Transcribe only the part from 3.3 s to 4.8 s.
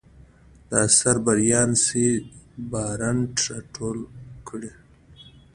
راټول کړی.